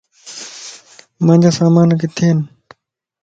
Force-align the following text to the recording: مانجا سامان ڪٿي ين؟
مانجا 1.25 1.51
سامان 1.59 1.87
ڪٿي 2.01 2.25
ين؟ 2.31 2.39